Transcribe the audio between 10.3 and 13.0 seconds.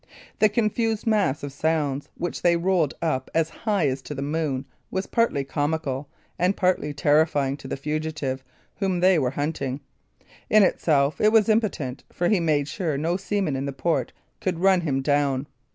In itself, it was impotent, for he made sure